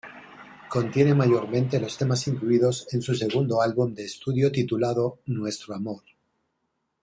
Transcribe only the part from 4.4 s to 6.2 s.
titulado "Nuestro amor".